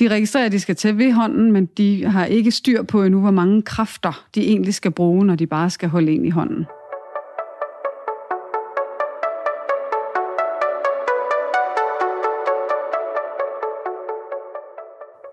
De 0.02 0.08
registrerer, 0.08 0.46
at 0.46 0.52
de 0.52 0.60
skal 0.60 0.76
tage 0.76 0.98
ved 0.98 1.12
hånden, 1.12 1.52
men 1.52 1.66
de 1.66 2.06
har 2.06 2.26
ikke 2.26 2.52
styr 2.52 2.84
på 2.84 3.04
endnu, 3.04 3.20
hvor 3.20 3.32
mange 3.32 3.62
kræfter 3.62 4.26
de 4.36 4.42
egentlig 4.42 4.74
skal 4.74 4.92
bruge, 4.92 5.26
når 5.26 5.36
de 5.36 5.48
bare 5.48 5.70
skal 5.70 5.90
holde 5.90 6.14
ind 6.14 6.26
i 6.26 6.30
hånden. 6.30 6.66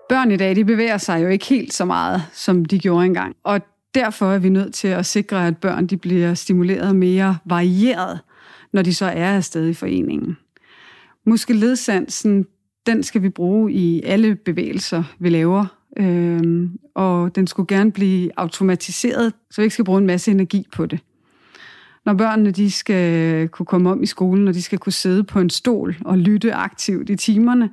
Børn 0.08 0.30
i 0.30 0.36
dag, 0.36 0.56
de 0.56 0.64
bevæger 0.64 0.98
sig 0.98 1.22
jo 1.22 1.28
ikke 1.28 1.46
helt 1.46 1.74
så 1.74 1.84
meget, 1.84 2.22
som 2.32 2.64
de 2.64 2.78
gjorde 2.78 3.06
engang. 3.06 3.36
Og 3.44 3.60
derfor 3.94 4.32
er 4.32 4.38
vi 4.38 4.48
nødt 4.48 4.74
til 4.74 4.88
at 4.88 5.06
sikre, 5.06 5.46
at 5.46 5.56
børn 5.58 5.86
de 5.86 5.96
bliver 5.96 6.34
stimuleret 6.34 6.96
mere 6.96 7.38
varieret, 7.44 8.20
når 8.72 8.82
de 8.82 8.94
så 8.94 9.06
er 9.06 9.36
afsted 9.36 9.68
i 9.68 9.74
foreningen. 9.74 10.36
Muskelledsansen, 11.24 12.46
den 12.88 13.02
skal 13.02 13.22
vi 13.22 13.28
bruge 13.28 13.72
i 13.72 14.02
alle 14.02 14.34
bevægelser, 14.34 15.04
vi 15.18 15.28
laver. 15.28 15.66
Øhm, 15.96 16.78
og 16.94 17.36
den 17.36 17.46
skulle 17.46 17.76
gerne 17.76 17.92
blive 17.92 18.30
automatiseret, 18.36 19.32
så 19.50 19.60
vi 19.60 19.64
ikke 19.64 19.72
skal 19.72 19.84
bruge 19.84 19.98
en 19.98 20.06
masse 20.06 20.30
energi 20.30 20.66
på 20.72 20.86
det. 20.86 21.00
Når 22.06 22.14
børnene 22.14 22.50
de 22.50 22.70
skal 22.70 23.48
kunne 23.48 23.66
komme 23.66 23.90
om 23.90 24.02
i 24.02 24.06
skolen, 24.06 24.48
og 24.48 24.54
de 24.54 24.62
skal 24.62 24.78
kunne 24.78 24.92
sidde 24.92 25.24
på 25.24 25.40
en 25.40 25.50
stol 25.50 25.96
og 26.04 26.18
lytte 26.18 26.54
aktivt 26.54 27.10
i 27.10 27.16
timerne, 27.16 27.70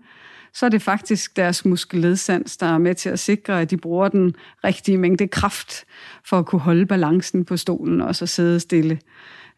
så 0.54 0.66
er 0.66 0.70
det 0.70 0.82
faktisk 0.82 1.36
deres 1.36 1.66
muskelledsans, 1.66 2.58
der 2.58 2.66
er 2.66 2.78
med 2.78 2.96
til 2.96 3.10
at 3.10 3.20
sikre, 3.20 3.62
at 3.62 3.72
de 3.72 3.78
bruger 3.78 4.08
den 4.08 4.36
rigtige 4.64 4.98
mængde 4.98 5.28
kraft 5.28 5.86
for 6.26 6.40
at 6.40 6.46
kunne 6.46 6.62
holde 6.62 6.86
balancen 6.86 7.46
på 7.46 7.58
stolen 7.58 8.02
og 8.02 8.16
så 8.16 8.26
sidde 8.26 8.60
stille. 8.60 9.00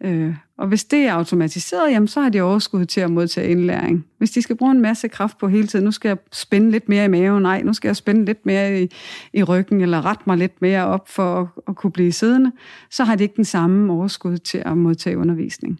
Øh, 0.02 0.36
og 0.58 0.68
hvis 0.68 0.84
det 0.84 1.00
er 1.00 1.14
automatiseret, 1.14 1.92
jamen, 1.92 2.08
så 2.08 2.22
har 2.22 2.30
de 2.30 2.42
overskud 2.42 2.86
til 2.86 3.02
at 3.02 3.12
modtage 3.12 3.50
indlæring. 3.50 4.06
Hvis 4.18 4.32
de 4.32 4.42
skal 4.42 4.56
bruge 4.56 4.72
en 4.72 4.82
masse 4.82 5.08
kraft 5.08 5.38
på 5.38 5.48
hele 5.48 5.68
tiden, 5.68 5.86
nu 5.86 5.92
skal 5.92 6.10
jeg 6.10 6.18
spænde 6.32 6.72
lidt 6.72 6.90
mere 6.90 7.06
i 7.06 7.08
maven, 7.08 7.44
nej, 7.44 7.62
nu 7.62 7.74
skal 7.74 7.90
jeg 7.90 7.96
spænde 7.96 8.26
lidt 8.26 8.46
mere 8.46 8.82
i, 8.82 8.92
i 9.34 9.44
ryggen, 9.44 9.82
eller 9.82 10.06
rette 10.06 10.24
mig 10.28 10.38
lidt 10.38 10.62
mere 10.62 10.86
op 10.86 11.10
for 11.10 11.42
at, 11.42 11.48
at 11.68 11.76
kunne 11.76 11.92
blive 11.92 12.12
siddende, 12.12 12.52
så 12.90 13.04
har 13.04 13.16
de 13.16 13.24
ikke 13.24 13.36
den 13.36 13.46
samme 13.46 13.94
overskud 13.94 14.38
til 14.38 14.64
at 14.66 14.78
modtage 14.78 15.18
undervisning. 15.18 15.80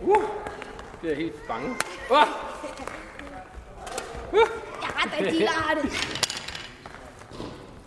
Uh, 0.00 0.22
det 1.02 1.12
er 1.12 1.16
helt 1.16 1.46
bange. 1.48 1.68
Uh. 2.10 2.16
Uh. 4.32 4.38
Jeg 4.82 5.48
retter 5.66 5.82
de 5.82 5.88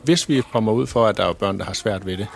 Hvis 0.03 0.29
vi 0.29 0.41
kommer 0.51 0.72
ud 0.72 0.88
for, 0.88 1.06
at 1.06 1.17
der 1.17 1.25
er 1.25 1.34
børn, 1.34 1.58
der 1.58 1.65
har 1.65 1.74
svært 1.74 2.06
ved 2.06 2.17
det, 2.17 2.27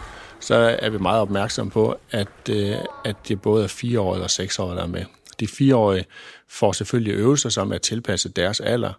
så 0.42 0.78
er 0.80 0.90
vi 0.90 0.98
meget 0.98 1.22
opmærksomme 1.22 1.72
på, 1.72 2.00
at, 2.12 2.28
øh, 2.50 2.76
at 3.06 3.16
det 3.28 3.42
både 3.42 3.64
er 3.64 3.68
fireårige 3.68 4.24
og 4.24 4.32
seksårige, 4.32 4.76
der 4.76 4.84
er 4.84 4.88
med. 4.88 5.06
De 5.40 5.48
fireårige 5.48 6.06
får 6.48 6.72
selvfølgelig 6.72 7.14
øvelser, 7.14 7.50
som 7.50 7.74
er 7.74 7.78
tilpasset 7.78 8.36
deres 8.36 8.60
alder, 8.60 8.94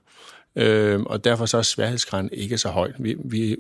øh, 0.56 1.00
og 1.00 1.24
derfor 1.24 1.46
så 1.46 1.58
er 1.58 1.62
sværhedsgraden 1.62 2.30
ikke 2.32 2.58
så 2.58 2.68
høj. 2.68 2.92
Vi, 2.98 3.16
vi, 3.24 3.56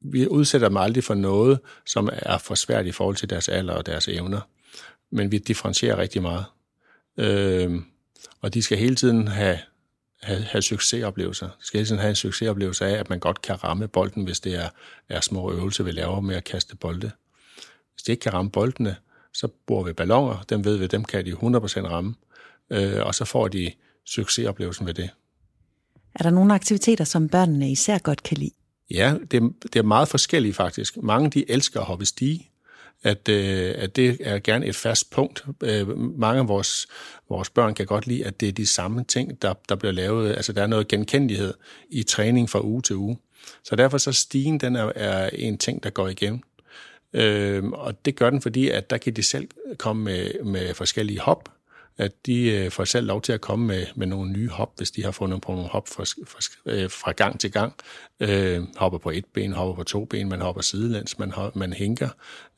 vi 0.00 0.26
udsætter 0.26 0.68
dem 0.68 0.76
aldrig 0.76 1.04
for 1.04 1.14
noget, 1.14 1.58
som 1.86 2.08
er 2.12 2.38
for 2.38 2.54
svært 2.54 2.86
i 2.86 2.92
forhold 2.92 3.16
til 3.16 3.30
deres 3.30 3.48
alder 3.48 3.74
og 3.74 3.86
deres 3.86 4.08
evner. 4.08 4.40
Men 5.10 5.32
vi 5.32 5.38
differentierer 5.38 5.98
rigtig 5.98 6.22
meget. 6.22 6.44
Øh, 7.18 7.80
og 8.40 8.54
de 8.54 8.62
skal 8.62 8.78
hele 8.78 8.96
tiden 8.96 9.28
have, 9.28 9.58
have, 10.22 10.42
have 10.42 10.62
succesoplevelser. 10.62 11.46
De 11.46 11.66
skal 11.66 11.78
hele 11.78 11.86
tiden 11.86 12.00
have 12.00 12.10
en 12.10 12.16
succesoplevelse 12.16 12.86
af, 12.86 12.98
at 12.98 13.10
man 13.10 13.18
godt 13.18 13.42
kan 13.42 13.64
ramme 13.64 13.88
bolden, 13.88 14.24
hvis 14.24 14.40
det 14.40 14.54
er, 14.54 14.68
er 15.08 15.20
små 15.20 15.52
øvelser, 15.52 15.84
vi 15.84 15.90
laver 15.90 16.20
med 16.20 16.36
at 16.36 16.44
kaste 16.44 16.76
bolde. 16.76 17.10
Hvis 18.02 18.06
de 18.06 18.12
ikke 18.12 18.20
kan 18.20 18.34
ramme 18.34 18.50
boldene, 18.50 18.96
så 19.32 19.48
bruger 19.66 19.84
vi 19.84 19.92
ballonger. 19.92 20.44
Dem 20.48 20.64
ved 20.64 20.76
vi, 20.76 20.86
dem 20.86 21.04
kan 21.04 21.26
de 21.26 21.32
100% 21.32 21.36
ramme. 21.88 22.14
øh, 22.70 23.06
og 23.06 23.14
så 23.14 23.24
får 23.24 23.48
de 23.48 23.72
succesoplevelsen 24.04 24.86
ved 24.86 24.94
det. 24.94 25.10
Er 26.14 26.22
der 26.22 26.30
nogle 26.30 26.54
aktiviteter, 26.54 27.04
som 27.04 27.28
børnene 27.28 27.70
især 27.70 27.98
godt 27.98 28.22
kan 28.22 28.36
lide? 28.36 28.50
Ja, 28.90 29.14
det, 29.30 29.42
det 29.62 29.76
er 29.76 29.82
meget 29.82 30.08
forskelligt 30.08 30.56
faktisk. 30.56 30.96
Mange 30.96 31.30
de 31.30 31.50
elsker 31.50 31.80
at 31.80 31.86
hoppe 31.86 32.06
stige, 32.06 32.50
at, 33.02 33.28
øh, 33.28 33.74
at 33.78 33.96
det 33.96 34.18
er 34.20 34.38
gerne 34.38 34.66
et 34.66 34.76
fast 34.76 35.10
punkt. 35.10 35.44
Øh, 35.62 35.98
mange 35.98 36.40
af 36.40 36.48
vores, 36.48 36.86
vores 37.28 37.50
børn 37.50 37.74
kan 37.74 37.86
godt 37.86 38.06
lide, 38.06 38.26
at 38.26 38.40
det 38.40 38.48
er 38.48 38.52
de 38.52 38.66
samme 38.66 39.04
ting, 39.04 39.42
der, 39.42 39.54
der 39.68 39.74
bliver 39.74 39.92
lavet. 39.92 40.36
Altså 40.36 40.52
der 40.52 40.62
er 40.62 40.66
noget 40.66 40.88
genkendelighed 40.88 41.54
i 41.90 42.02
træning 42.02 42.50
fra 42.50 42.64
uge 42.64 42.82
til 42.82 42.96
uge. 42.96 43.18
Så 43.64 43.76
derfor 43.76 43.98
så 43.98 44.12
stigen, 44.12 44.60
den 44.60 44.76
er, 44.76 44.92
er 44.94 45.30
en 45.32 45.58
ting, 45.58 45.82
der 45.82 45.90
går 45.90 46.08
igen. 46.08 46.42
Øh, 47.12 47.64
og 47.64 48.04
det 48.04 48.16
gør 48.16 48.30
den, 48.30 48.40
fordi 48.40 48.68
at 48.68 48.90
der 48.90 48.98
kan 48.98 49.16
de 49.16 49.22
selv 49.22 49.48
komme 49.78 50.04
med, 50.04 50.44
med 50.44 50.74
forskellige 50.74 51.20
hop, 51.20 51.48
at 51.98 52.26
de 52.26 52.50
øh, 52.50 52.70
får 52.70 52.84
selv 52.84 53.06
lov 53.06 53.22
til 53.22 53.32
at 53.32 53.40
komme 53.40 53.66
med, 53.66 53.86
med 53.94 54.06
nogle 54.06 54.32
nye 54.32 54.48
hop, 54.48 54.72
hvis 54.76 54.90
de 54.90 55.04
har 55.04 55.10
fundet 55.10 55.40
på 55.40 55.52
nogle 55.52 55.68
hop 55.68 55.88
fra, 55.88 56.04
fra, 56.04 56.40
øh, 56.66 56.90
fra 56.90 57.12
gang 57.12 57.40
til 57.40 57.52
gang. 57.52 57.74
Øh, 58.20 58.62
hopper 58.76 58.98
på 58.98 59.10
et 59.10 59.24
ben, 59.24 59.52
hopper 59.52 59.74
på 59.74 59.84
to 59.84 60.04
ben, 60.04 60.28
man 60.28 60.40
hopper 60.40 60.62
sidelæns, 60.62 61.18
man, 61.18 61.32
man 61.54 61.72
hinker, 61.72 62.08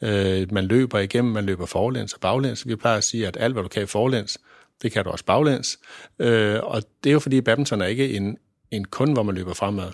øh, 0.01 0.53
man 0.53 0.65
løber 0.65 0.99
igennem, 0.99 1.33
man 1.33 1.45
løber 1.45 1.67
forlæns 1.67 2.13
og 2.13 2.21
baglæns. 2.21 2.69
Vi 2.69 2.77
plejer 2.77 2.97
at 2.97 3.05
sige, 3.05 3.27
at 3.27 3.37
alt, 3.41 3.53
hvad 3.53 3.63
du 3.63 3.69
kan 3.69 3.83
i 3.83 3.87
forlæns, 3.87 4.39
det 4.83 4.93
kan 4.93 5.05
du 5.05 5.11
også 5.11 5.25
baglæns. 5.25 5.79
Øh, 6.19 6.61
og 6.63 6.83
det 7.05 7.11
er 7.11 7.13
jo 7.15 7.21
fordi, 7.21 7.41
badminton 7.41 7.81
er 7.81 7.87
ikke 7.87 8.17
en, 8.17 8.39
en 8.71 8.85
kun, 8.85 9.13
hvor 9.13 9.23
man 9.23 9.35
løber 9.35 9.55
fremad. 9.55 9.91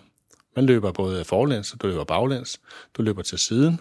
Man 0.56 0.66
løber 0.66 0.92
både 0.92 1.24
forlæns, 1.24 1.72
og 1.72 1.82
du 1.82 1.86
løber 1.86 2.04
baglæns, 2.04 2.60
du 2.96 3.02
løber 3.02 3.22
til 3.22 3.38
siden, 3.38 3.80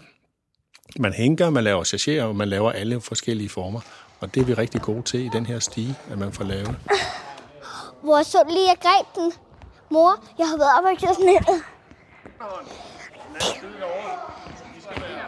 man 0.99 1.13
hænker, 1.13 1.49
man 1.49 1.63
laver 1.63 1.83
sachet, 1.83 2.23
og 2.23 2.35
man 2.35 2.47
laver 2.47 2.71
alle 2.71 3.01
forskellige 3.01 3.49
former. 3.49 3.81
Og 4.19 4.35
det 4.35 4.41
er 4.41 4.45
vi 4.45 4.53
rigtig 4.53 4.81
gode 4.81 5.01
til 5.01 5.25
i 5.25 5.29
den 5.33 5.45
her 5.45 5.59
stige, 5.59 5.95
at 6.11 6.17
man 6.17 6.33
får 6.33 6.43
lavet. 6.43 6.75
Hvor 8.03 8.23
så 8.23 8.43
lige, 8.49 8.67
jeg 8.67 8.77
greb 8.81 9.15
den. 9.15 9.31
Mor, 9.91 10.25
jeg 10.37 10.47
har 10.47 10.57
været 10.57 10.71
op 10.77 10.83
og 10.83 11.01
kørt 11.01 11.15
sådan 11.15 11.61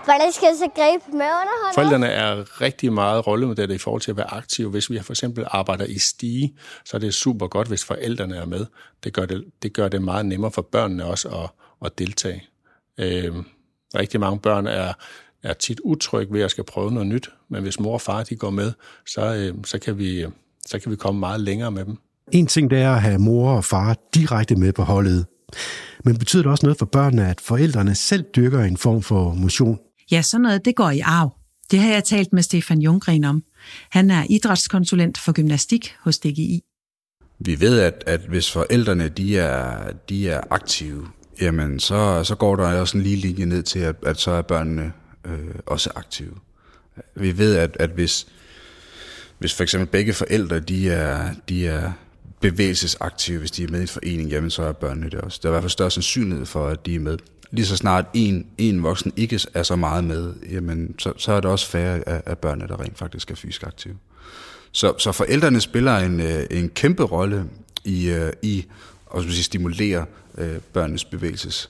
Hvordan 0.05 0.31
skal 0.31 0.47
jeg 0.47 0.55
så 0.57 0.69
gribe 0.75 1.17
med 1.17 1.25
underhånden? 1.25 1.73
Forældrene 1.73 2.07
er 2.07 2.61
rigtig 2.61 2.93
meget 2.93 3.27
rollemodeller 3.27 3.75
i 3.75 3.77
forhold 3.77 4.01
til 4.01 4.11
at 4.11 4.17
være 4.17 4.33
aktive. 4.33 4.69
Hvis 4.69 4.89
vi 4.89 4.99
for 4.99 5.13
eksempel 5.13 5.45
arbejder 5.47 5.85
i 5.85 5.99
stige, 5.99 6.55
så 6.85 6.97
er 6.97 6.99
det 6.99 7.13
super 7.13 7.47
godt, 7.47 7.67
hvis 7.67 7.85
forældrene 7.85 8.35
er 8.37 8.45
med. 8.45 8.65
Det 9.03 9.13
gør 9.13 9.25
det, 9.25 9.45
det, 9.63 9.73
gør 9.73 9.87
det 9.87 10.01
meget 10.01 10.25
nemmere 10.25 10.51
for 10.51 10.61
børnene 10.61 11.05
også 11.05 11.29
at, 11.29 11.49
at 11.85 11.99
deltage. 11.99 12.43
Øh, 12.97 13.35
rigtig 13.95 14.19
mange 14.19 14.39
børn 14.39 14.67
er 14.67 14.93
er 15.43 15.53
tit 15.53 15.79
utryg 15.79 16.27
ved 16.31 16.41
at 16.41 16.51
skal 16.51 16.63
prøve 16.63 16.91
noget 16.91 17.07
nyt, 17.07 17.29
men 17.49 17.63
hvis 17.63 17.79
mor 17.79 17.93
og 17.93 18.01
far 18.01 18.23
de 18.23 18.35
går 18.35 18.49
med, 18.49 18.71
så, 19.07 19.35
øh, 19.35 19.65
så, 19.65 19.79
kan, 19.79 19.97
vi, 19.97 20.25
så 20.65 20.79
kan 20.79 20.91
vi 20.91 20.95
komme 20.95 21.19
meget 21.19 21.41
længere 21.41 21.71
med 21.71 21.85
dem. 21.85 21.97
En 22.31 22.47
ting 22.47 22.69
det 22.69 22.79
er 22.79 22.91
at 22.91 23.01
have 23.01 23.19
mor 23.19 23.51
og 23.51 23.65
far 23.65 23.97
direkte 24.15 24.55
med 24.55 24.73
på 24.73 24.83
holdet. 24.83 25.25
Men 26.05 26.17
betyder 26.17 26.43
det 26.43 26.51
også 26.51 26.65
noget 26.65 26.79
for 26.79 26.85
børnene, 26.85 27.29
at 27.29 27.41
forældrene 27.41 27.95
selv 27.95 28.23
dyrker 28.35 28.63
en 28.63 28.77
form 28.77 29.01
for 29.01 29.33
motion? 29.33 29.79
Ja, 30.11 30.21
sådan 30.21 30.41
noget, 30.41 30.65
det 30.65 30.75
går 30.75 30.89
i 30.89 30.99
arv. 30.99 31.35
Det 31.71 31.79
har 31.79 31.91
jeg 31.91 32.03
talt 32.03 32.33
med 32.33 32.43
Stefan 32.43 32.79
Junggren 32.79 33.23
om. 33.23 33.43
Han 33.89 34.11
er 34.11 34.25
idrætskonsulent 34.29 35.17
for 35.17 35.31
gymnastik 35.31 35.95
hos 35.99 36.19
DGI. 36.19 36.61
Vi 37.39 37.59
ved, 37.59 37.79
at, 37.79 38.03
at 38.07 38.21
hvis 38.21 38.51
forældrene 38.51 39.09
de 39.09 39.37
er, 39.37 39.91
de 40.09 40.29
er 40.29 40.41
aktive, 40.49 41.07
jamen 41.41 41.79
så, 41.79 42.23
så 42.23 42.35
går 42.35 42.55
der 42.55 42.79
også 42.79 42.97
en 42.97 43.03
lige 43.03 43.15
linje 43.15 43.45
ned 43.45 43.63
til, 43.63 43.79
at, 43.79 43.95
at 44.05 44.19
så 44.19 44.31
er 44.31 44.41
børnene 44.41 44.91
øh, 45.25 45.55
også 45.65 45.91
aktive. 45.95 46.33
Vi 47.15 47.37
ved, 47.37 47.55
at, 47.55 47.77
at 47.79 47.89
hvis, 47.89 48.27
hvis 49.39 49.53
for 49.53 49.63
eksempel 49.63 49.87
begge 49.87 50.13
forældre, 50.13 50.59
de 50.59 50.89
er, 50.89 51.29
de 51.49 51.67
er 51.67 51.91
bevægelsesaktive, 52.41 53.39
hvis 53.39 53.51
de 53.51 53.63
er 53.63 53.67
med 53.67 53.79
i 53.79 53.81
en 53.81 53.87
forening, 53.87 54.29
jamen 54.29 54.49
så 54.49 54.63
er 54.63 54.71
børnene 54.71 55.09
det 55.09 55.21
også. 55.21 55.39
Der 55.43 55.49
er 55.49 55.51
i 55.51 55.53
hvert 55.53 55.63
fald 55.63 55.69
større 55.69 55.91
sandsynlighed 55.91 56.45
for, 56.45 56.67
at 56.67 56.85
de 56.85 56.95
er 56.95 56.99
med. 56.99 57.17
Lige 57.51 57.65
så 57.65 57.77
snart 57.77 58.05
en, 58.13 58.47
en 58.57 58.83
voksen 58.83 59.13
ikke 59.15 59.39
er 59.53 59.63
så 59.63 59.75
meget 59.75 60.03
med, 60.03 60.33
jamen 60.51 60.95
så, 60.99 61.13
så 61.17 61.31
er 61.31 61.39
det 61.39 61.51
også 61.51 61.67
færre 61.67 62.09
af, 62.09 62.21
af 62.25 62.37
børnene, 62.37 62.67
der 62.67 62.81
rent 62.81 62.97
faktisk 62.97 63.31
er 63.31 63.35
fysisk 63.35 63.63
aktive. 63.63 63.95
Så, 64.71 64.93
så 64.97 65.11
forældrene 65.11 65.61
spiller 65.61 65.97
en, 65.97 66.19
øh, 66.19 66.45
en 66.51 66.69
kæmpe 66.69 67.03
rolle 67.03 67.45
i, 67.83 68.09
øh, 68.09 68.33
i 68.41 68.65
at 69.15 69.23
stimulere 69.23 70.05
øh, 70.37 70.57
børnenes 70.73 71.05
bevægelses 71.05 71.69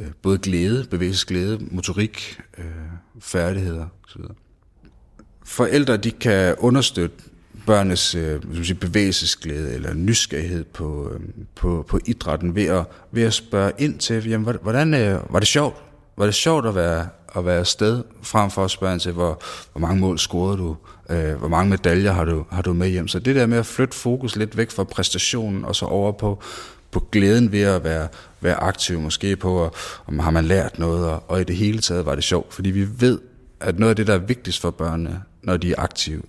øh, 0.00 0.06
både 0.22 0.38
glæde, 0.38 0.86
bevægelsesglæde, 0.90 1.58
motorik, 1.70 2.40
øh, 2.58 2.64
færdigheder 3.20 3.86
osv. 4.04 4.20
Forældre 5.44 5.96
de 5.96 6.10
kan 6.10 6.54
understøtte 6.58 7.16
børnenes 7.66 8.14
øh, 8.14 8.40
sige, 8.62 8.74
bevægelsesglæde 8.74 9.74
eller 9.74 9.94
nysgerrighed 9.94 10.64
på, 10.64 11.10
øh, 11.14 11.20
på, 11.54 11.84
på 11.88 11.98
idrætten 12.06 12.54
ved 12.54 12.66
at, 12.66 12.84
ved 13.10 13.22
at 13.22 13.34
spørge 13.34 13.72
ind 13.78 13.98
til, 13.98 14.28
jamen, 14.28 14.56
hvordan 14.62 14.94
øh, 14.94 15.32
var 15.32 15.38
det 15.38 15.48
sjovt? 15.48 15.76
Var 16.16 16.24
det 16.24 16.34
sjovt 16.34 16.66
at 16.66 16.74
være, 16.74 17.08
at 17.36 17.46
være 17.46 17.58
afsted, 17.58 18.02
frem 18.22 18.50
for 18.50 18.64
at 18.64 18.70
spørge 18.70 18.92
ind 18.92 19.00
til, 19.00 19.12
hvor, 19.12 19.42
hvor 19.72 19.80
mange 19.80 20.00
mål 20.00 20.18
scorede 20.18 20.58
du? 20.58 20.76
Øh, 21.10 21.34
hvor 21.34 21.48
mange 21.48 21.70
medaljer 21.70 22.12
har 22.12 22.24
du, 22.24 22.44
har 22.50 22.62
du 22.62 22.72
med 22.72 22.88
hjem? 22.88 23.08
Så 23.08 23.18
det 23.18 23.36
der 23.36 23.46
med 23.46 23.58
at 23.58 23.66
flytte 23.66 23.96
fokus 23.96 24.36
lidt 24.36 24.56
væk 24.56 24.70
fra 24.70 24.84
præstationen 24.84 25.64
og 25.64 25.76
så 25.76 25.86
over 25.86 26.12
på, 26.12 26.42
på 26.92 27.06
glæden 27.12 27.52
ved 27.52 27.62
at 27.62 27.84
være, 27.84 28.08
være 28.40 28.56
aktiv, 28.56 29.00
måske 29.00 29.36
på, 29.36 29.54
og, 29.54 29.74
om 30.06 30.18
har 30.18 30.30
man 30.30 30.44
lært 30.44 30.78
noget, 30.78 31.06
og, 31.06 31.22
og 31.28 31.40
i 31.40 31.44
det 31.44 31.56
hele 31.56 31.78
taget 31.78 32.06
var 32.06 32.14
det 32.14 32.24
sjovt. 32.24 32.54
Fordi 32.54 32.70
vi 32.70 32.88
ved, 33.00 33.20
at 33.60 33.78
noget 33.78 33.90
af 33.90 33.96
det, 33.96 34.06
der 34.06 34.14
er 34.14 34.18
vigtigst 34.18 34.60
for 34.60 34.70
børnene, 34.70 35.22
når 35.42 35.56
de 35.56 35.72
er 35.72 35.74
aktive, 35.78 36.22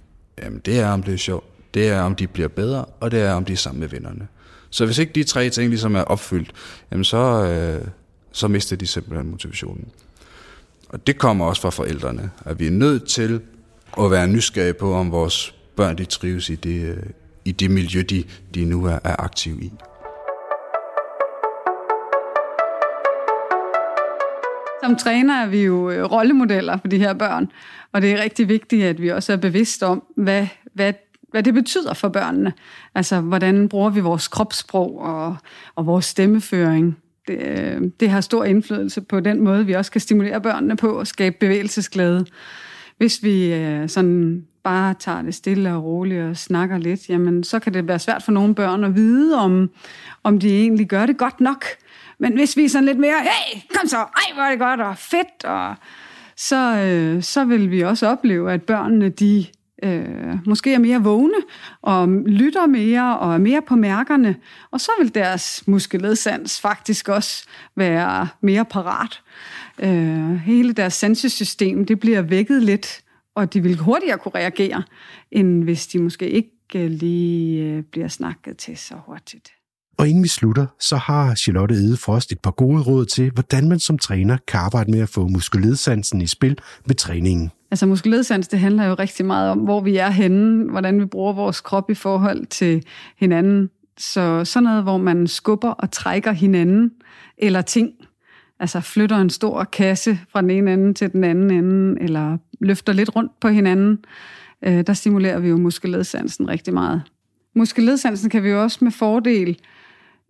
jamen 0.44 0.62
det 0.66 0.80
er, 0.80 0.90
om 0.90 1.04
det 1.04 1.14
er 1.14 1.18
sjovt, 1.18 1.46
det 1.74 1.90
er, 1.90 2.02
om 2.02 2.16
de 2.16 2.28
bliver 2.28 2.48
bedre, 2.48 2.86
og 2.86 3.12
det 3.12 3.22
er, 3.22 3.34
om 3.34 3.46
de 3.46 3.54
er 3.54 3.58
sammen 3.58 3.80
med 3.80 3.88
vennerne. 3.88 4.28
Så 4.70 4.86
hvis 4.86 4.98
ikke 4.98 5.14
de 5.14 5.24
tre 5.24 5.50
ting 5.50 5.70
ligesom 5.70 5.96
er 5.96 6.02
opfyldt, 6.02 6.52
jamen 6.92 7.04
så, 7.04 7.18
øh, 7.18 7.88
så 8.32 8.48
mister 8.48 8.76
de 8.76 8.88
simpelthen 8.88 9.32
motivationen. 9.32 9.88
Og 10.90 11.08
det 11.08 11.18
kommer 11.18 11.46
også 11.46 11.62
fra 11.62 11.70
forældrene, 11.70 12.32
at 12.46 12.60
vi 12.60 12.68
er 12.68 12.72
nødt 12.72 13.08
til 13.08 13.42
at 14.00 14.12
være 14.12 14.28
nysgerrige 14.28 14.74
på, 14.74 14.94
om 14.94 15.12
vores 15.12 15.56
børn 15.76 15.98
de 15.98 16.06
trives 16.06 16.50
i 16.50 16.56
det, 16.56 16.82
øh, 16.82 17.04
i 17.46 17.52
det 17.52 17.72
miljø, 17.72 18.02
de, 18.10 18.24
de 18.56 18.66
nu 18.66 18.86
er, 18.86 19.00
er 19.04 19.16
aktive 19.20 19.64
i. 19.64 19.72
Som 24.84 24.96
træner 24.96 25.34
er 25.34 25.48
vi 25.48 25.64
jo 25.64 25.90
øh, 25.90 26.04
rollemodeller 26.04 26.78
for 26.78 26.88
de 26.88 26.98
her 26.98 27.14
børn, 27.14 27.52
og 27.92 28.02
det 28.02 28.12
er 28.12 28.24
rigtig 28.24 28.50
vigtigt, 28.50 28.86
at 28.86 29.02
vi 29.02 29.10
også 29.10 29.34
er 29.34 29.38
bevidste 29.38 29.86
om, 29.86 30.04
hvad, 30.16 30.48
hvad, 30.74 30.94
hvad 31.32 31.44
det 31.44 31.54
betyder 31.54 31.94
for 31.94 32.10
børnene. 32.10 32.54
Altså, 32.96 33.22
hvordan 33.22 33.70
bruger 33.70 33.90
vi 33.90 34.00
vores 34.00 34.28
kropssprog 34.28 35.00
og, 35.00 35.36
og 35.76 35.86
vores 35.86 36.06
stemmeføring. 36.06 36.98
Det, 37.28 37.38
øh, 37.40 37.82
det 38.00 38.10
har 38.10 38.22
stor 38.22 38.44
indflydelse 38.44 39.02
på 39.02 39.20
den 39.20 39.42
måde, 39.42 39.66
vi 39.66 39.74
også 39.74 39.92
kan 39.92 40.02
stimulere 40.02 40.42
børnene 40.42 40.76
på 40.76 41.00
og 41.00 41.08
skabe 41.08 41.36
bevægelsesglæde. 41.40 42.26
Hvis 42.98 43.24
vi 43.24 43.54
øh, 43.54 43.90
sådan 43.90 44.46
bare 44.64 44.94
tager 45.00 45.22
det 45.22 45.36
stille 45.36 45.74
og 45.74 45.84
roligt 45.84 46.24
og 46.24 46.38
snakker 46.38 46.78
lidt, 46.78 47.10
jamen 47.10 47.44
så 47.44 47.60
kan 47.60 47.74
det 47.74 47.88
være 47.88 48.00
svært 48.00 48.24
for 48.24 48.32
nogle 48.32 48.56
børn 48.56 48.84
at 48.84 48.96
vide, 48.96 49.36
om, 49.36 49.70
om 50.24 50.40
de 50.40 50.60
egentlig 50.60 50.88
gør 50.88 51.06
det 51.06 51.18
godt 51.18 51.40
nok. 51.42 51.66
Men 52.20 52.34
hvis 52.34 52.58
vi 52.58 52.66
er 52.66 52.70
sådan 52.70 52.86
lidt 52.86 53.00
mere, 53.00 53.22
hey, 53.22 53.62
kom 53.78 53.88
så, 53.88 53.98
ej, 53.98 54.34
hvor 54.34 54.44
er 54.44 54.50
det 54.50 54.60
godt, 54.60 54.82
og 54.82 54.98
fedt, 54.98 55.44
og 55.44 55.76
så, 56.36 56.78
øh, 56.78 57.24
så 57.24 57.46
vil 57.46 57.72
vi 57.72 57.82
også 57.82 58.08
opleve, 58.08 58.52
at 58.52 58.64
børnene, 58.64 59.10
de 59.10 59.46
øh, 59.84 60.48
måske 60.48 60.74
er 60.74 60.80
mere 60.80 61.04
vågne, 61.04 61.38
og 61.82 62.08
lytter 62.26 62.68
mere, 62.68 63.20
og 63.20 63.34
er 63.34 63.38
mere 63.38 63.62
på 63.62 63.76
mærkerne, 63.76 64.36
og 64.72 64.82
så 64.82 64.92
vil 65.00 65.16
deres 65.16 65.64
muskelledsans 65.68 66.62
faktisk 66.62 67.10
også 67.10 67.46
være 67.76 68.28
mere 68.42 68.66
parat. 68.66 69.22
Øh, 69.80 70.36
hele 70.36 70.74
deres 70.74 70.94
sansesystem, 70.94 71.86
det 71.86 72.00
bliver 72.00 72.22
vækket 72.22 72.64
lidt, 72.64 73.02
og 73.36 73.54
de 73.54 73.64
vil 73.64 73.78
hurtigere 73.78 74.18
kunne 74.18 74.36
reagere, 74.36 74.84
end 75.32 75.64
hvis 75.64 75.88
de 75.88 76.00
måske 76.00 76.30
ikke 76.30 76.50
øh, 76.76 76.90
lige 76.92 77.64
øh, 77.64 77.84
bliver 77.84 78.08
snakket 78.08 78.58
til 78.58 78.78
så 78.78 78.96
hurtigt. 79.06 79.52
Og 79.98 80.08
inden 80.08 80.24
vi 80.24 80.28
slutter, 80.28 80.66
så 80.80 80.96
har 80.96 81.36
Charlotte 81.36 81.76
Ede 81.76 81.98
Frost 81.98 82.32
et 82.32 82.40
par 82.40 82.52
gode 82.52 82.82
råd 82.82 83.06
til, 83.06 83.32
hvordan 83.32 83.70
man 83.70 83.80
som 83.80 83.98
træner 83.98 84.38
kan 84.48 84.60
arbejde 84.60 84.92
med 84.92 85.00
at 85.00 85.10
få 85.10 85.28
muskelledsansen 85.28 86.22
i 86.22 86.28
spil 86.28 86.58
ved 86.86 86.96
træningen. 86.96 87.52
Altså 87.72 87.86
muskelledsans, 87.86 88.48
det 88.48 88.60
handler 88.60 88.86
jo 88.86 88.94
rigtig 88.94 89.26
meget 89.26 89.52
om, 89.52 89.58
hvor 89.60 89.82
vi 89.82 89.98
er 89.98 90.10
henne, 90.10 90.72
hvordan 90.72 91.00
vi 91.00 91.06
bruger 91.06 91.34
vores 91.34 91.62
krop 91.62 91.90
i 91.90 91.94
forhold 91.94 92.46
til 92.46 92.84
hinanden. 93.18 93.70
Så 93.98 94.46
sådan 94.46 94.64
noget, 94.64 94.84
hvor 94.84 94.98
man 94.98 95.28
skubber 95.28 95.70
og 95.70 95.92
trækker 95.92 96.32
hinanden, 96.32 96.92
eller 97.38 97.62
ting, 97.62 97.90
altså 98.60 98.82
flytter 98.82 99.18
en 99.18 99.30
stor 99.30 99.64
kasse 99.64 100.20
fra 100.32 100.42
den 100.42 100.50
ene 100.50 100.74
ende 100.74 100.94
til 100.94 101.12
den 101.12 101.24
anden 101.24 101.52
ende, 101.52 102.02
eller 102.02 102.38
løfter 102.62 102.94
lidt 102.94 103.16
rundt 103.16 103.32
på 103.40 103.48
hinanden, 103.48 103.98
øh, 104.66 104.84
der 104.88 104.94
stimulerer 104.94 105.40
vi 105.40 105.50
jo 105.50 105.58
muskelledsansen 105.58 106.50
rigtig 106.50 106.74
meget. 106.74 107.02
Muskelledsansen 107.56 108.30
kan 108.30 108.44
vi 108.44 108.50
jo 108.50 108.64
også 108.64 108.78
med 108.82 108.92
fordel 108.92 109.58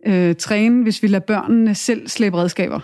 øh, 0.06 0.34
træne, 0.34 0.82
hvis 0.82 1.02
vi 1.02 1.08
lader 1.08 1.24
børnene 1.24 1.74
selv 1.74 2.08
slæbe 2.08 2.36
redskaber. 2.36 2.80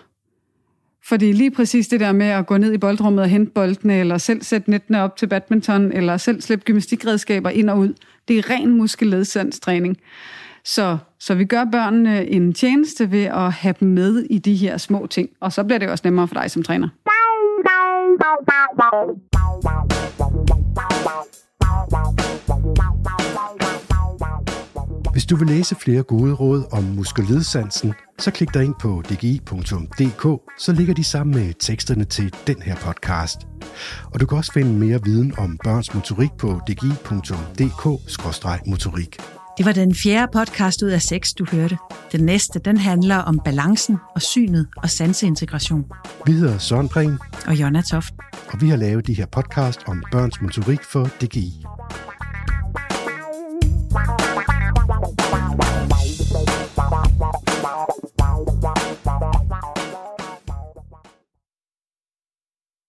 Fordi 1.04 1.32
lige 1.32 1.50
præcis 1.50 1.88
det 1.88 2.00
der 2.00 2.12
med 2.12 2.26
at 2.26 2.46
gå 2.46 2.56
ned 2.56 2.72
i 2.72 2.78
boldrummet 2.78 3.22
og 3.22 3.28
hente 3.28 3.52
boldene, 3.52 4.00
eller 4.00 4.18
selv 4.18 4.42
sætte 4.42 4.70
nettene 4.70 5.02
op 5.02 5.16
til 5.16 5.26
badminton, 5.26 5.92
eller 5.92 6.16
selv 6.16 6.40
slæbe 6.40 6.62
gymnastikredskaber 6.64 7.50
ind 7.50 7.70
og 7.70 7.78
ud, 7.78 7.94
det 8.28 8.38
er 8.38 8.50
ren 8.50 8.78
muskelledsanstræning. 8.78 9.96
Så, 10.64 10.98
så 11.18 11.34
vi 11.34 11.44
gør 11.44 11.64
børnene 11.72 12.26
en 12.26 12.52
tjeneste 12.52 13.10
ved 13.10 13.24
at 13.24 13.52
have 13.52 13.74
dem 13.80 13.88
med 13.88 14.26
i 14.30 14.38
de 14.38 14.54
her 14.54 14.76
små 14.78 15.06
ting, 15.06 15.28
og 15.40 15.52
så 15.52 15.64
bliver 15.64 15.78
det 15.78 15.88
også 15.88 16.02
nemmere 16.04 16.28
for 16.28 16.34
dig 16.34 16.50
som 16.50 16.62
træner. 16.62 16.88
Hvis 25.12 25.26
du 25.26 25.36
vil 25.36 25.48
læse 25.48 25.74
flere 25.74 26.02
gode 26.02 26.32
råd 26.34 26.64
om 26.72 26.84
muskelledsansen, 26.84 27.92
så 28.18 28.30
klik 28.30 28.54
dig 28.54 28.64
ind 28.64 28.74
på 28.80 29.02
dgi.dk, 29.08 30.42
så 30.58 30.72
ligger 30.72 30.94
de 30.94 31.04
sammen 31.04 31.34
med 31.34 31.52
teksterne 31.60 32.04
til 32.04 32.34
den 32.46 32.62
her 32.62 32.76
podcast. 32.76 33.38
Og 34.14 34.20
du 34.20 34.26
kan 34.26 34.38
også 34.38 34.52
finde 34.52 34.74
mere 34.74 35.00
viden 35.04 35.34
om 35.38 35.58
børns 35.64 35.94
motorik 35.94 36.30
på 36.38 36.60
dgi.dk-motorik. 36.68 39.16
Det 39.58 39.66
var 39.66 39.72
den 39.72 39.94
fjerde 39.94 40.32
podcast 40.32 40.82
ud 40.82 40.88
af 40.88 41.02
seks, 41.02 41.32
du 41.32 41.46
hørte. 41.52 41.76
Den 42.12 42.24
næste, 42.24 42.58
den 42.58 42.76
handler 42.76 43.16
om 43.16 43.40
balancen 43.44 43.96
og 44.14 44.22
synet 44.22 44.66
og 44.76 44.90
sanseintegration. 44.90 45.84
Vi 46.26 46.32
hedder 46.32 46.58
Søren 46.58 46.88
Prehn, 46.88 47.18
Og 47.46 47.60
Jonna 47.60 47.82
Toft. 47.82 48.14
og 48.52 48.60
vi 48.60 48.68
har 48.68 48.76
lavet 48.76 49.06
de 49.06 49.14
her 49.14 49.26
podcast 49.26 49.80
om 49.86 50.02
børns 50.12 50.40
motorik 50.40 50.84
for 50.84 51.04
DGI. 51.04 51.64